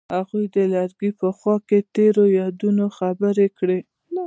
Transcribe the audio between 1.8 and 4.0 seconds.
تیرو یادونو خبرې کړې.